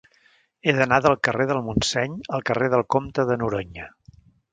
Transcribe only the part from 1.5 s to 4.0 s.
del Montseny al carrer del Comte de Noroña.